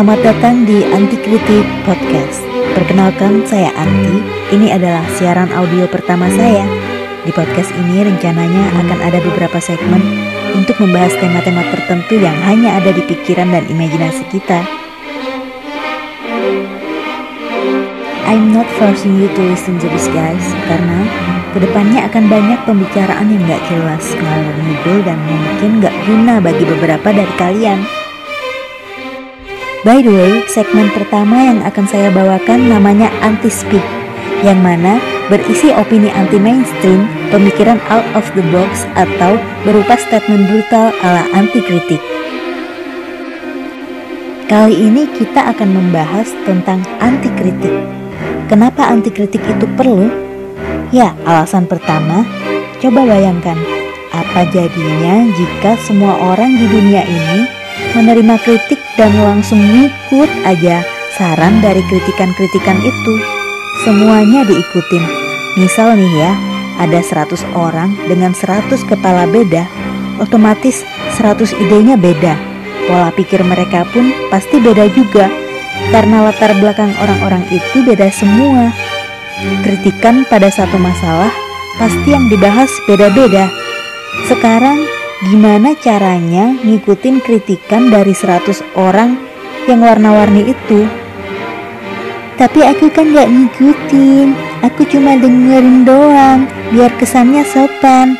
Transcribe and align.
Selamat 0.00 0.24
datang 0.24 0.64
di 0.64 0.80
Anti 0.96 1.12
Kritik 1.20 1.60
Podcast. 1.84 2.40
Perkenalkan, 2.72 3.44
saya 3.44 3.68
Anti. 3.76 4.24
Ini 4.48 4.72
adalah 4.72 5.04
siaran 5.20 5.52
audio 5.52 5.84
pertama 5.92 6.24
saya. 6.32 6.64
Di 7.28 7.28
podcast 7.36 7.68
ini 7.76 8.08
rencananya 8.08 8.80
akan 8.80 8.96
ada 8.96 9.20
beberapa 9.20 9.60
segmen 9.60 10.00
untuk 10.56 10.80
membahas 10.80 11.12
tema-tema 11.20 11.68
tertentu 11.68 12.16
yang 12.16 12.32
hanya 12.48 12.80
ada 12.80 12.96
di 12.96 13.04
pikiran 13.12 13.52
dan 13.52 13.68
imajinasi 13.68 14.24
kita. 14.32 14.64
I'm 18.24 18.56
not 18.56 18.72
forcing 18.80 19.20
you 19.20 19.28
to 19.28 19.42
listen 19.52 19.76
to 19.84 19.88
this 19.92 20.08
guys, 20.16 20.48
karena 20.64 21.04
ke 21.52 21.60
depannya 21.60 22.08
akan 22.08 22.24
banyak 22.24 22.56
pembicaraan 22.64 23.36
yang 23.36 23.44
gak 23.44 23.60
jelas, 23.68 24.16
ngalor 24.16 24.56
ngidul 24.64 25.04
dan 25.04 25.20
mungkin 25.28 25.70
gak 25.84 25.96
guna 26.08 26.40
bagi 26.40 26.64
beberapa 26.64 27.12
dari 27.12 27.34
kalian. 27.36 27.99
By 29.80 30.04
the 30.04 30.12
way, 30.12 30.44
segmen 30.44 30.92
pertama 30.92 31.40
yang 31.40 31.64
akan 31.64 31.88
saya 31.88 32.12
bawakan 32.12 32.68
namanya 32.68 33.08
Anti-Speak, 33.24 33.80
yang 34.44 34.60
mana 34.60 35.00
berisi 35.32 35.72
opini 35.72 36.12
anti-mainstream, 36.12 37.08
pemikiran 37.32 37.80
out 37.88 38.04
of 38.12 38.28
the 38.36 38.44
box, 38.52 38.84
atau 38.92 39.40
berupa 39.64 39.96
statement 39.96 40.52
brutal 40.52 40.92
ala 41.00 41.24
anti-kritik. 41.32 41.96
Kali 44.52 44.84
ini 44.84 45.08
kita 45.16 45.48
akan 45.48 45.72
membahas 45.72 46.28
tentang 46.44 46.84
anti-kritik. 47.00 47.80
Kenapa 48.52 48.84
anti-kritik 48.84 49.40
itu 49.40 49.64
perlu? 49.80 50.12
Ya, 50.92 51.16
alasan 51.24 51.64
pertama, 51.64 52.28
coba 52.84 53.16
bayangkan, 53.16 53.56
apa 54.12 54.44
jadinya 54.52 55.24
jika 55.40 55.80
semua 55.88 56.20
orang 56.20 56.52
di 56.60 56.68
dunia 56.68 57.00
ini 57.00 57.59
menerima 57.94 58.36
kritik 58.42 58.80
dan 58.94 59.12
langsung 59.20 59.58
ngikut 59.58 60.30
aja 60.46 60.82
saran 61.16 61.60
dari 61.60 61.82
kritikan-kritikan 61.90 62.78
itu. 62.80 63.14
Semuanya 63.82 64.44
diikutin. 64.44 65.04
Misal 65.58 65.96
nih 65.98 66.12
ya, 66.20 66.32
ada 66.80 67.00
100 67.02 67.44
orang 67.56 67.92
dengan 68.06 68.32
100 68.32 68.86
kepala 68.86 69.26
beda, 69.28 69.66
otomatis 70.22 70.84
100 71.16 71.56
idenya 71.60 71.96
beda. 72.00 72.36
Pola 72.88 73.12
pikir 73.12 73.44
mereka 73.44 73.84
pun 73.92 74.10
pasti 74.32 74.58
beda 74.58 74.88
juga, 74.92 75.28
karena 75.92 76.24
latar 76.28 76.56
belakang 76.58 76.92
orang-orang 77.00 77.44
itu 77.50 77.82
beda 77.84 78.08
semua. 78.12 78.72
Kritikan 79.64 80.28
pada 80.28 80.52
satu 80.52 80.76
masalah 80.76 81.32
pasti 81.80 82.12
yang 82.12 82.28
dibahas 82.28 82.68
beda-beda. 82.84 83.48
Sekarang 84.28 84.84
gimana 85.20 85.76
caranya 85.76 86.56
ngikutin 86.64 87.20
kritikan 87.20 87.92
dari 87.92 88.16
100 88.16 88.64
orang 88.72 89.20
yang 89.68 89.84
warna-warni 89.84 90.48
itu? 90.48 90.88
Tapi 92.40 92.64
aku 92.64 92.88
kan 92.88 93.12
gak 93.12 93.28
ngikutin, 93.28 94.32
aku 94.64 94.88
cuma 94.88 95.20
dengerin 95.20 95.84
doang, 95.84 96.48
biar 96.72 96.88
kesannya 96.96 97.44
sopan. 97.44 98.16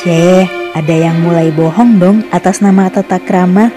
Ceh, 0.00 0.48
ada 0.72 0.94
yang 0.96 1.20
mulai 1.20 1.52
bohong 1.52 2.00
dong 2.00 2.24
atas 2.32 2.64
nama 2.64 2.88
tata 2.88 3.20
krama. 3.20 3.68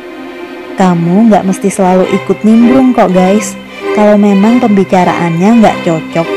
Kamu 0.80 1.28
gak 1.28 1.44
mesti 1.44 1.68
selalu 1.68 2.08
ikut 2.16 2.48
nimbrung 2.48 2.96
kok 2.96 3.12
guys. 3.12 3.60
Kalau 3.92 4.16
memang 4.16 4.64
pembicaraannya 4.64 5.60
gak 5.60 5.84
cocok 5.84 6.28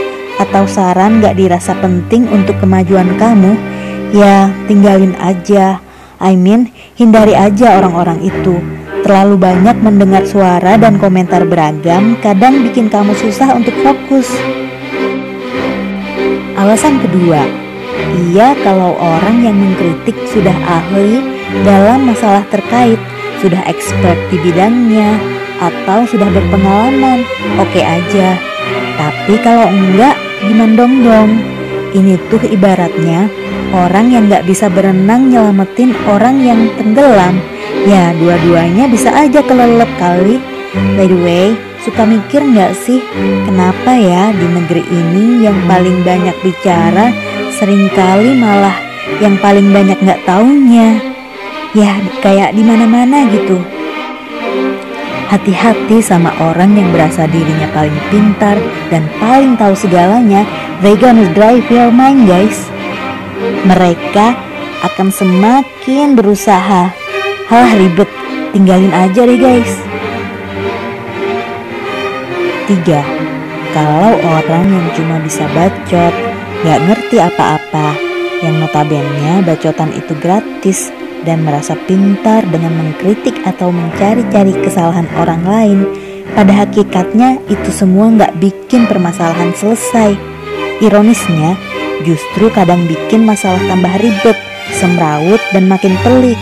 atau 0.42 0.66
saran 0.66 1.22
gak 1.22 1.38
dirasa 1.38 1.78
penting 1.78 2.26
untuk 2.34 2.58
kemajuan 2.58 3.14
kamu, 3.14 3.54
ya 4.10 4.50
tinggalin 4.66 5.14
aja 5.22 5.85
I 6.16 6.32
mean, 6.32 6.72
hindari 6.96 7.36
aja 7.36 7.76
orang-orang 7.76 8.24
itu. 8.24 8.56
Terlalu 9.04 9.36
banyak 9.38 9.76
mendengar 9.84 10.24
suara 10.24 10.74
dan 10.80 10.98
komentar 10.98 11.44
beragam, 11.46 12.18
kadang 12.24 12.64
bikin 12.66 12.90
kamu 12.90 13.14
susah 13.14 13.54
untuk 13.54 13.76
fokus. 13.84 14.26
Alasan 16.56 16.98
kedua, 17.04 17.44
iya 18.32 18.56
kalau 18.64 18.96
orang 18.96 19.44
yang 19.44 19.54
mengkritik 19.54 20.16
sudah 20.32 20.56
ahli 20.64 21.20
dalam 21.62 22.08
masalah 22.08 22.42
terkait, 22.48 22.98
sudah 23.44 23.60
expert 23.68 24.16
di 24.32 24.40
bidangnya, 24.40 25.20
atau 25.60 26.08
sudah 26.08 26.26
berpengalaman, 26.32 27.22
oke 27.60 27.68
okay 27.70 27.84
aja. 27.84 28.40
Tapi 28.96 29.36
kalau 29.44 29.68
enggak, 29.68 30.16
gimana 30.42 30.74
dong 30.74 30.94
dong? 31.04 31.30
Ini 31.94 32.16
tuh 32.32 32.42
ibaratnya 32.48 33.28
orang 33.74 34.12
yang 34.12 34.30
gak 34.30 34.46
bisa 34.46 34.70
berenang 34.70 35.32
nyelamatin 35.32 35.96
orang 36.06 36.36
yang 36.42 36.60
tenggelam. 36.78 37.40
Ya 37.86 38.14
dua-duanya 38.18 38.90
bisa 38.90 39.10
aja 39.14 39.42
kelelep 39.42 39.88
kali. 39.98 40.38
By 40.94 41.08
the 41.08 41.18
way 41.24 41.46
suka 41.86 42.02
mikir 42.04 42.42
gak 42.52 42.74
sih 42.76 42.98
kenapa 43.46 43.94
ya 43.96 44.34
di 44.34 44.46
negeri 44.50 44.82
ini 44.90 45.46
yang 45.46 45.56
paling 45.70 46.02
banyak 46.02 46.34
bicara 46.42 47.14
sering 47.54 47.86
kali 47.94 48.34
malah 48.36 48.74
yang 49.22 49.38
paling 49.40 49.70
banyak 49.72 49.96
gak 50.04 50.20
taunya? 50.28 51.00
Ya 51.72 51.96
kayak 52.20 52.54
di 52.54 52.62
mana-mana 52.62 53.26
gitu. 53.32 53.62
Hati-hati 55.26 55.98
sama 55.98 56.30
orang 56.38 56.78
yang 56.78 56.94
berasa 56.94 57.26
dirinya 57.26 57.66
paling 57.74 57.98
pintar 58.14 58.54
dan 58.94 59.10
paling 59.18 59.58
tahu 59.58 59.74
segalanya. 59.74 60.46
They 60.84 60.94
gonna 60.94 61.26
drive 61.34 61.66
your 61.66 61.90
mind, 61.90 62.30
guys 62.30 62.75
mereka 63.66 64.38
akan 64.86 65.10
semakin 65.10 66.14
berusaha. 66.14 66.94
Halah 67.50 67.72
ribet, 67.78 68.10
tinggalin 68.54 68.94
aja 68.94 69.26
deh 69.26 69.38
guys. 69.38 69.74
3. 72.66 72.82
Kalau 73.74 74.14
orang 74.26 74.66
yang 74.66 74.86
cuma 74.96 75.22
bisa 75.22 75.46
bacot, 75.54 76.14
gak 76.64 76.80
ngerti 76.88 77.22
apa-apa, 77.22 77.94
yang 78.42 78.58
notabene 78.58 79.44
bacotan 79.46 79.92
itu 79.94 80.16
gratis 80.18 80.90
dan 81.22 81.42
merasa 81.46 81.78
pintar 81.86 82.42
dengan 82.50 82.74
mengkritik 82.74 83.36
atau 83.46 83.70
mencari-cari 83.70 84.54
kesalahan 84.64 85.06
orang 85.18 85.42
lain, 85.46 85.78
pada 86.34 86.66
hakikatnya 86.66 87.38
itu 87.46 87.70
semua 87.70 88.10
gak 88.16 88.34
bikin 88.42 88.88
permasalahan 88.90 89.54
selesai. 89.54 90.16
Ironisnya, 90.82 91.56
justru 92.04 92.52
kadang 92.52 92.84
bikin 92.84 93.24
masalah 93.24 93.60
tambah 93.64 93.94
ribet, 94.02 94.36
semrawut, 94.76 95.40
dan 95.54 95.70
makin 95.70 95.94
pelik. 96.04 96.38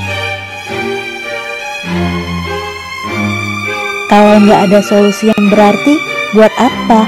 Kalau 4.10 4.38
nggak 4.42 4.70
ada 4.70 4.80
solusi 4.82 5.30
yang 5.30 5.44
berarti, 5.50 5.94
buat 6.34 6.50
apa? 6.58 7.06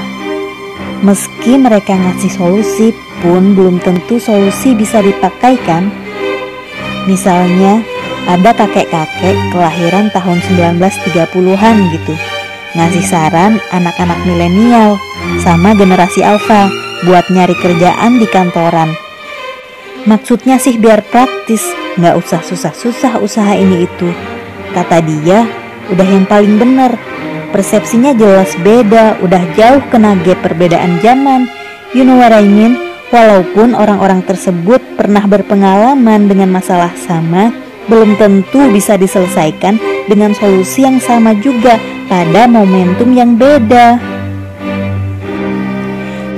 Meski 1.02 1.54
mereka 1.58 1.94
ngasih 1.94 2.32
solusi 2.34 2.90
pun 3.22 3.54
belum 3.54 3.78
tentu 3.78 4.18
solusi 4.18 4.74
bisa 4.74 5.02
dipakai 5.02 5.54
kan? 5.62 5.90
Misalnya, 7.06 7.82
ada 8.26 8.50
kakek-kakek 8.50 9.38
kelahiran 9.54 10.10
tahun 10.10 10.42
1930-an 10.50 11.76
gitu. 11.94 12.14
Ngasih 12.74 13.04
saran 13.06 13.62
anak-anak 13.70 14.18
milenial 14.26 14.98
sama 15.38 15.78
generasi 15.78 16.26
alfa 16.26 16.85
buat 17.04 17.28
nyari 17.28 17.52
kerjaan 17.58 18.16
di 18.16 18.26
kantoran. 18.30 18.94
Maksudnya 20.06 20.56
sih 20.62 20.78
biar 20.78 21.02
praktis, 21.02 21.66
nggak 21.98 22.14
usah 22.14 22.40
susah-susah 22.40 23.18
usaha 23.18 23.52
ini 23.58 23.84
itu. 23.84 24.08
Kata 24.70 25.02
dia, 25.02 25.44
udah 25.90 26.06
yang 26.06 26.24
paling 26.24 26.56
bener. 26.56 26.94
Persepsinya 27.50 28.14
jelas 28.14 28.54
beda, 28.62 29.18
udah 29.20 29.42
jauh 29.58 29.82
kena 29.90 30.14
gap 30.22 30.40
perbedaan 30.46 31.02
zaman. 31.02 31.50
You 31.90 32.06
know 32.06 32.16
what 32.16 32.30
I 32.30 32.46
mean? 32.46 32.78
Walaupun 33.10 33.74
orang-orang 33.74 34.22
tersebut 34.26 34.78
pernah 34.94 35.26
berpengalaman 35.26 36.26
dengan 36.30 36.54
masalah 36.54 36.94
sama, 36.94 37.54
belum 37.86 38.18
tentu 38.18 38.66
bisa 38.70 38.98
diselesaikan 38.98 39.78
dengan 40.10 40.34
solusi 40.34 40.86
yang 40.86 40.98
sama 40.98 41.34
juga 41.38 41.78
pada 42.06 42.46
momentum 42.50 43.14
yang 43.14 43.38
beda. 43.38 44.15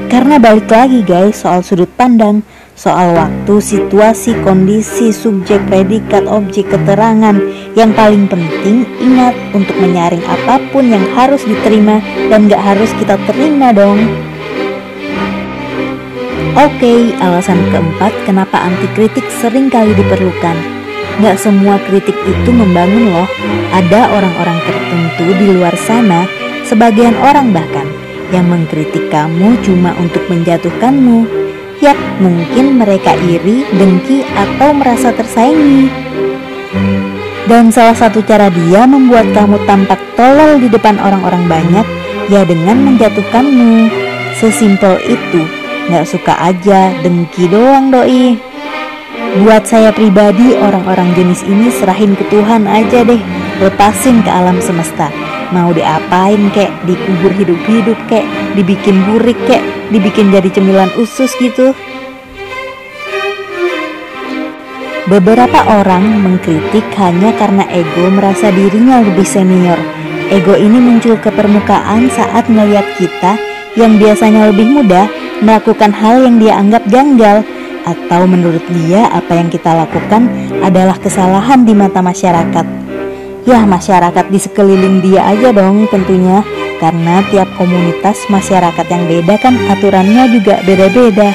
Karena 0.08 0.40
balik 0.40 0.72
lagi 0.72 1.04
guys 1.04 1.44
soal 1.44 1.60
sudut 1.60 1.92
pandang, 1.92 2.40
soal 2.72 3.12
waktu, 3.12 3.60
situasi, 3.60 4.40
kondisi, 4.40 5.12
subjek, 5.12 5.60
predikat, 5.68 6.24
objek, 6.24 6.72
keterangan. 6.72 7.36
Yang 7.76 7.90
paling 7.92 8.24
penting, 8.24 8.88
ingat 9.04 9.36
untuk 9.52 9.76
menyaring 9.76 10.24
apa 10.24 10.64
pun 10.72 10.88
yang 10.88 11.04
harus 11.12 11.44
diterima 11.44 12.00
dan 12.32 12.48
gak 12.48 12.62
harus 12.62 12.88
kita 12.96 13.20
terima 13.28 13.74
dong. 13.76 14.00
Oke, 16.56 17.12
alasan 17.20 17.60
keempat 17.68 18.10
kenapa 18.24 18.64
anti 18.64 18.88
kritik 18.96 19.28
sering 19.44 19.68
kali 19.68 19.92
diperlukan. 19.92 20.56
Gak 21.18 21.36
semua 21.36 21.76
kritik 21.84 22.14
itu 22.24 22.50
membangun 22.50 23.10
loh. 23.10 23.28
Ada 23.74 24.08
orang-orang 24.14 24.58
tertentu 24.64 25.26
di 25.36 25.46
luar 25.52 25.74
sana, 25.76 26.24
sebagian 26.64 27.14
orang 27.18 27.50
bahkan, 27.50 27.87
yang 28.34 28.48
mengkritik 28.48 29.08
kamu 29.08 29.56
cuma 29.64 29.96
untuk 29.98 30.24
menjatuhkanmu. 30.28 31.28
Yap, 31.78 31.98
mungkin 32.18 32.80
mereka 32.80 33.14
iri, 33.14 33.62
dengki, 33.78 34.26
atau 34.34 34.74
merasa 34.74 35.14
tersaingi. 35.14 35.86
Dan 37.46 37.70
salah 37.70 37.96
satu 37.96 38.20
cara 38.26 38.50
dia 38.50 38.84
membuat 38.84 39.30
kamu 39.32 39.62
tampak 39.64 40.00
tolol 40.18 40.58
di 40.60 40.68
depan 40.68 40.98
orang-orang 40.98 41.46
banyak, 41.46 41.86
ya 42.28 42.42
dengan 42.44 42.82
menjatuhkanmu. 42.82 43.88
Sesimpel 44.36 44.98
itu. 45.06 45.42
Nggak 45.88 46.04
suka 46.04 46.36
aja, 46.36 46.92
dengki 47.00 47.48
doang 47.48 47.88
doi 47.88 48.36
Buat 49.40 49.64
saya 49.64 49.88
pribadi, 49.88 50.52
orang-orang 50.52 51.16
jenis 51.16 51.40
ini 51.48 51.72
serahin 51.72 52.12
ke 52.12 52.28
Tuhan 52.28 52.68
aja 52.68 53.08
deh 53.08 53.20
Lepasin 53.64 54.20
ke 54.20 54.28
alam 54.28 54.60
semesta 54.60 55.08
Mau 55.48 55.72
diapain 55.72 56.52
kek, 56.52 56.68
dikubur 56.84 57.32
hidup-hidup 57.32 57.96
kek. 58.08 58.24
Dibikin 58.52 59.00
burik 59.08 59.38
kek, 59.48 59.64
dibikin 59.88 60.28
jadi 60.28 60.48
cemilan 60.52 60.92
usus 61.00 61.32
gitu. 61.40 61.72
Beberapa 65.08 65.64
orang 65.80 66.20
mengkritik 66.20 66.84
hanya 67.00 67.32
karena 67.40 67.64
ego 67.72 68.12
merasa 68.12 68.52
dirinya 68.52 69.00
lebih 69.00 69.24
senior. 69.24 69.80
Ego 70.28 70.52
ini 70.52 70.76
muncul 70.76 71.16
ke 71.16 71.32
permukaan 71.32 72.12
saat 72.12 72.44
melihat 72.52 72.84
kita 73.00 73.40
yang 73.72 73.96
biasanya 73.96 74.52
lebih 74.52 74.68
muda 74.68 75.08
melakukan 75.40 75.96
hal 75.96 76.28
yang 76.28 76.36
dia 76.36 76.60
anggap 76.60 76.84
janggal. 76.92 77.40
Atau 77.88 78.28
menurut 78.28 78.60
dia 78.68 79.08
apa 79.08 79.32
yang 79.32 79.48
kita 79.48 79.72
lakukan 79.72 80.28
adalah 80.60 81.00
kesalahan 81.00 81.64
di 81.64 81.72
mata 81.72 82.04
masyarakat. 82.04 82.87
Ya, 83.48 83.64
masyarakat 83.64 84.28
di 84.28 84.36
sekeliling 84.36 85.00
dia 85.00 85.24
aja 85.24 85.56
dong 85.56 85.88
tentunya 85.88 86.44
karena 86.84 87.24
tiap 87.32 87.48
komunitas 87.56 88.28
masyarakat 88.28 88.84
yang 88.92 89.08
beda 89.08 89.40
kan 89.40 89.56
aturannya 89.72 90.28
juga 90.36 90.60
beda-beda. 90.68 91.32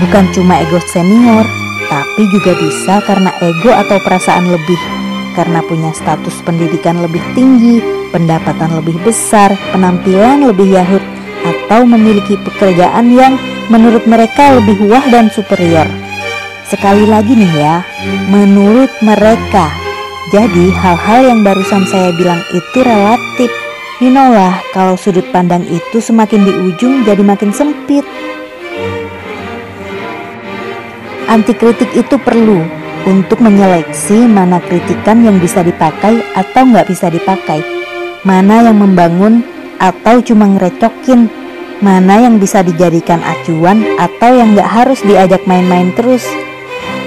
Bukan 0.00 0.24
cuma 0.32 0.64
ego 0.64 0.80
senior, 0.88 1.44
tapi 1.92 2.32
juga 2.32 2.56
bisa 2.64 3.04
karena 3.04 3.28
ego 3.44 3.68
atau 3.76 4.00
perasaan 4.00 4.48
lebih 4.48 4.80
karena 5.36 5.60
punya 5.68 5.92
status 5.92 6.40
pendidikan 6.40 7.04
lebih 7.04 7.20
tinggi, 7.36 7.84
pendapatan 8.16 8.72
lebih 8.80 8.96
besar, 9.04 9.52
penampilan 9.68 10.48
lebih 10.48 10.80
yahut, 10.80 11.04
atau 11.44 11.84
memiliki 11.84 12.40
pekerjaan 12.40 13.12
yang 13.12 13.36
menurut 13.68 14.08
mereka 14.08 14.56
lebih 14.56 14.80
wah 14.88 15.04
dan 15.12 15.28
superior. 15.28 16.09
Sekali 16.70 17.02
lagi 17.02 17.34
nih 17.34 17.50
ya, 17.50 17.82
menurut 18.30 18.94
mereka. 19.02 19.66
Jadi 20.30 20.70
hal-hal 20.70 21.34
yang 21.34 21.40
barusan 21.42 21.82
saya 21.90 22.14
bilang 22.14 22.38
itu 22.54 22.78
relatif. 22.86 23.50
You 23.98 24.14
know 24.14 24.30
kalau 24.70 24.94
sudut 24.94 25.26
pandang 25.34 25.66
itu 25.66 25.98
semakin 25.98 26.46
di 26.46 26.52
ujung 26.54 27.02
jadi 27.02 27.26
makin 27.26 27.50
sempit. 27.50 28.06
Anti 31.26 31.58
kritik 31.58 31.90
itu 31.98 32.14
perlu 32.22 32.62
untuk 33.02 33.42
menyeleksi 33.42 34.30
mana 34.30 34.62
kritikan 34.62 35.26
yang 35.26 35.42
bisa 35.42 35.66
dipakai 35.66 36.22
atau 36.38 36.62
nggak 36.70 36.86
bisa 36.86 37.10
dipakai 37.10 37.80
mana 38.22 38.68
yang 38.68 38.76
membangun 38.76 39.40
atau 39.80 40.20
cuma 40.20 40.44
ngerecokin, 40.44 41.32
mana 41.80 42.20
yang 42.20 42.36
bisa 42.36 42.60
dijadikan 42.60 43.20
acuan 43.24 43.80
atau 43.96 44.36
yang 44.36 44.52
gak 44.52 44.68
harus 44.68 45.00
diajak 45.00 45.40
main-main 45.48 45.88
terus. 45.96 46.28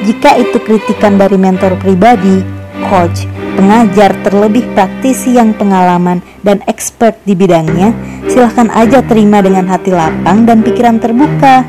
Jika 0.04 0.36
itu 0.36 0.60
kritikan 0.60 1.16
dari 1.16 1.40
mentor 1.40 1.80
pribadi, 1.80 2.44
coach, 2.92 3.24
pengajar, 3.56 4.12
terlebih 4.20 4.68
praktisi 4.76 5.40
yang 5.40 5.56
pengalaman 5.56 6.20
dan 6.44 6.60
expert 6.68 7.16
di 7.24 7.32
bidangnya, 7.32 7.96
silahkan 8.28 8.68
aja 8.76 9.00
terima 9.00 9.40
dengan 9.40 9.64
hati 9.72 9.96
lapang 9.96 10.44
dan 10.44 10.60
pikiran 10.60 11.00
terbuka. 11.00 11.64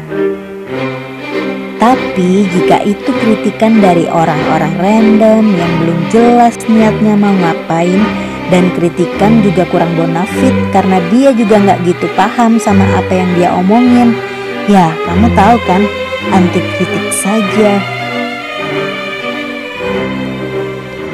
Tapi 1.78 2.48
jika 2.48 2.82
itu 2.82 3.10
kritikan 3.22 3.78
dari 3.78 4.10
orang-orang 4.10 4.72
random 4.82 5.44
yang 5.54 5.72
belum 5.84 6.00
jelas 6.10 6.58
niatnya 6.66 7.14
mau 7.14 7.34
ngapain, 7.38 8.02
dan 8.50 8.68
kritikan 8.76 9.40
juga 9.46 9.62
kurang 9.70 9.94
bonafit 9.96 10.52
karena 10.74 11.00
dia 11.08 11.30
juga 11.32 11.60
nggak 11.60 11.78
gitu 11.86 12.06
paham 12.12 12.58
sama 12.58 12.84
apa 12.98 13.12
yang 13.14 13.30
dia 13.38 13.48
omongin. 13.56 14.16
Ya, 14.66 14.96
kamu 15.04 15.28
tahu 15.36 15.56
kan, 15.68 15.82
anti 16.32 16.60
kritik 16.76 17.06
saja. 17.12 17.93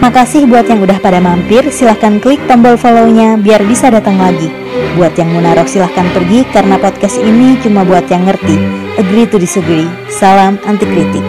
Makasih 0.00 0.49
buat 0.49 0.64
yang 0.64 0.81
udah 0.81 0.97
pada 0.97 1.20
mampir, 1.20 1.69
silahkan 1.69 2.17
klik 2.25 2.41
tombol 2.49 2.81
follow-nya 2.81 3.37
biar 3.37 3.61
bisa 3.69 3.93
datang 3.93 4.17
lagi. 4.17 4.49
Buat 4.97 5.12
yang 5.20 5.29
mau 5.37 5.44
silahkan 5.69 6.08
pergi 6.17 6.49
karena 6.49 6.81
podcast 6.81 7.20
ini 7.20 7.61
cuma 7.61 7.85
buat 7.85 8.08
yang 8.08 8.25
ngerti. 8.25 8.56
Agree 8.97 9.29
to 9.29 9.37
disagree. 9.37 9.85
Salam 10.08 10.56
anti 10.64 10.88
kritik. 10.88 11.25